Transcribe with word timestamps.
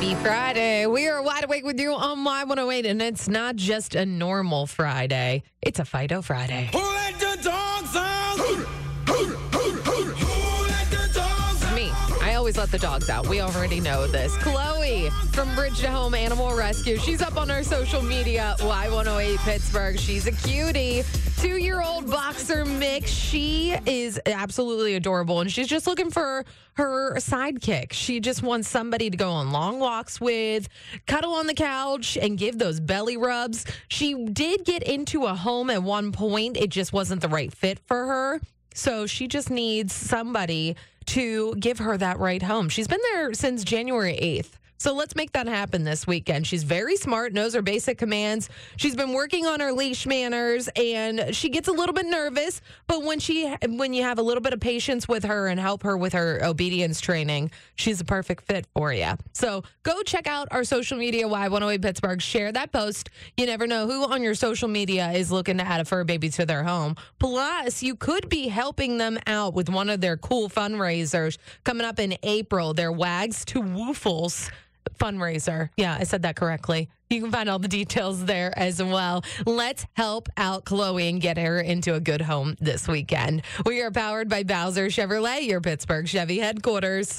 Happy 0.00 0.14
Friday. 0.14 0.86
We 0.86 1.08
are 1.08 1.22
wide 1.22 1.44
awake 1.44 1.62
with 1.62 1.78
you 1.78 1.92
on 1.92 2.24
Y108, 2.24 2.86
and 2.86 3.02
it's 3.02 3.28
not 3.28 3.56
just 3.56 3.94
a 3.94 4.06
normal 4.06 4.66
Friday, 4.66 5.42
it's 5.60 5.78
a 5.78 5.84
Fido 5.84 6.22
Friday. 6.22 6.70
Who 6.72 6.78
always 12.50 12.58
let 12.58 12.72
the 12.72 12.84
dogs 12.84 13.08
out. 13.08 13.28
We 13.28 13.40
already 13.40 13.78
know 13.78 14.08
this. 14.08 14.36
Chloe 14.38 15.08
from 15.30 15.54
Bridge 15.54 15.78
to 15.80 15.90
Home 15.90 16.14
Animal 16.14 16.52
Rescue. 16.56 16.96
She's 16.98 17.22
up 17.22 17.36
on 17.36 17.48
our 17.48 17.62
social 17.62 18.02
media, 18.02 18.56
Y108 18.58 19.38
Pittsburgh. 19.38 19.96
She's 19.96 20.26
a 20.26 20.32
cutie. 20.32 21.04
Two 21.38 21.58
year 21.58 21.80
old 21.80 22.10
boxer 22.10 22.64
mix. 22.64 23.08
She 23.12 23.76
is 23.86 24.20
absolutely 24.26 24.96
adorable, 24.96 25.40
and 25.40 25.52
she's 25.52 25.68
just 25.68 25.86
looking 25.86 26.10
for 26.10 26.44
her 26.74 27.14
sidekick. 27.18 27.92
She 27.92 28.18
just 28.18 28.42
wants 28.42 28.68
somebody 28.68 29.10
to 29.10 29.16
go 29.16 29.30
on 29.30 29.52
long 29.52 29.78
walks 29.78 30.20
with, 30.20 30.68
cuddle 31.06 31.34
on 31.34 31.46
the 31.46 31.54
couch, 31.54 32.18
and 32.20 32.36
give 32.36 32.58
those 32.58 32.80
belly 32.80 33.16
rubs. 33.16 33.64
She 33.86 34.24
did 34.24 34.64
get 34.64 34.82
into 34.82 35.26
a 35.26 35.34
home 35.34 35.70
at 35.70 35.84
one 35.84 36.10
point, 36.10 36.56
it 36.56 36.70
just 36.70 36.92
wasn't 36.92 37.22
the 37.22 37.28
right 37.28 37.52
fit 37.52 37.78
for 37.86 38.06
her. 38.06 38.40
So 38.74 39.06
she 39.06 39.28
just 39.28 39.50
needs 39.50 39.92
somebody 39.92 40.76
to 41.06 41.54
give 41.56 41.78
her 41.78 41.96
that 41.96 42.18
right 42.18 42.42
home. 42.42 42.68
She's 42.68 42.88
been 42.88 43.00
there 43.12 43.34
since 43.34 43.64
January 43.64 44.18
8th. 44.20 44.59
So 44.80 44.94
let's 44.94 45.14
make 45.14 45.32
that 45.32 45.46
happen 45.46 45.84
this 45.84 46.06
weekend. 46.06 46.46
She's 46.46 46.62
very 46.62 46.96
smart, 46.96 47.34
knows 47.34 47.52
her 47.52 47.60
basic 47.60 47.98
commands. 47.98 48.48
She's 48.78 48.96
been 48.96 49.12
working 49.12 49.46
on 49.46 49.60
her 49.60 49.72
leash 49.74 50.06
manners 50.06 50.70
and 50.74 51.36
she 51.36 51.50
gets 51.50 51.68
a 51.68 51.72
little 51.72 51.92
bit 51.92 52.06
nervous, 52.06 52.62
but 52.86 53.04
when 53.04 53.18
she 53.18 53.54
when 53.68 53.92
you 53.92 54.04
have 54.04 54.18
a 54.18 54.22
little 54.22 54.40
bit 54.40 54.54
of 54.54 54.60
patience 54.60 55.06
with 55.06 55.24
her 55.24 55.48
and 55.48 55.60
help 55.60 55.82
her 55.82 55.98
with 55.98 56.14
her 56.14 56.42
obedience 56.42 56.98
training, 56.98 57.50
she's 57.74 58.00
a 58.00 58.06
perfect 58.06 58.46
fit 58.46 58.64
for 58.74 58.90
you. 58.90 59.18
So 59.34 59.64
go 59.82 60.00
check 60.00 60.26
out 60.26 60.48
our 60.50 60.64
social 60.64 60.96
media 60.96 61.28
Y108 61.28 61.82
Pittsburgh, 61.82 62.22
share 62.22 62.50
that 62.50 62.72
post. 62.72 63.10
You 63.36 63.44
never 63.44 63.66
know 63.66 63.86
who 63.86 64.10
on 64.10 64.22
your 64.22 64.34
social 64.34 64.68
media 64.68 65.12
is 65.12 65.30
looking 65.30 65.58
to 65.58 65.62
add 65.62 65.82
a 65.82 65.84
fur 65.84 66.04
baby 66.04 66.30
to 66.30 66.46
their 66.46 66.64
home. 66.64 66.96
Plus, 67.18 67.82
you 67.82 67.96
could 67.96 68.30
be 68.30 68.48
helping 68.48 68.96
them 68.96 69.18
out 69.26 69.52
with 69.52 69.68
one 69.68 69.90
of 69.90 70.00
their 70.00 70.16
cool 70.16 70.48
fundraisers 70.48 71.36
coming 71.64 71.86
up 71.86 71.98
in 71.98 72.16
April, 72.22 72.72
their 72.72 72.90
Wags 72.90 73.44
to 73.44 73.60
Woofles 73.60 74.50
fundraiser. 74.98 75.70
Yeah, 75.76 75.96
I 75.98 76.04
said 76.04 76.22
that 76.22 76.36
correctly. 76.36 76.88
You 77.10 77.20
can 77.20 77.32
find 77.32 77.48
all 77.48 77.58
the 77.58 77.66
details 77.66 78.24
there 78.24 78.56
as 78.56 78.80
well. 78.80 79.24
Let's 79.44 79.84
help 79.94 80.28
out 80.36 80.64
Chloe 80.64 81.08
and 81.08 81.20
get 81.20 81.38
her 81.38 81.58
into 81.58 81.94
a 81.94 82.00
good 82.00 82.20
home 82.20 82.56
this 82.60 82.86
weekend. 82.86 83.42
We 83.66 83.82
are 83.82 83.90
powered 83.90 84.28
by 84.28 84.44
Bowser 84.44 84.86
Chevrolet, 84.86 85.44
your 85.44 85.60
Pittsburgh 85.60 86.06
Chevy 86.06 86.38
headquarters. 86.38 87.18